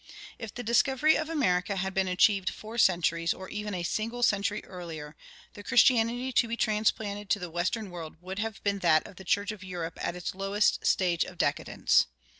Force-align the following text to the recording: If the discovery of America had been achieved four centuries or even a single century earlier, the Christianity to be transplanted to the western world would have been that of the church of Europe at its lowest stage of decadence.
If 0.39 0.51
the 0.51 0.63
discovery 0.63 1.15
of 1.15 1.29
America 1.29 1.75
had 1.75 1.93
been 1.93 2.07
achieved 2.07 2.49
four 2.49 2.79
centuries 2.79 3.35
or 3.35 3.49
even 3.49 3.75
a 3.75 3.83
single 3.83 4.23
century 4.23 4.63
earlier, 4.65 5.15
the 5.53 5.61
Christianity 5.61 6.31
to 6.31 6.47
be 6.47 6.57
transplanted 6.57 7.29
to 7.29 7.37
the 7.37 7.51
western 7.51 7.91
world 7.91 8.19
would 8.19 8.39
have 8.39 8.63
been 8.63 8.79
that 8.79 9.05
of 9.05 9.17
the 9.17 9.23
church 9.23 9.51
of 9.51 9.63
Europe 9.63 9.99
at 10.03 10.15
its 10.15 10.33
lowest 10.33 10.87
stage 10.87 11.23
of 11.23 11.37
decadence. 11.37 12.07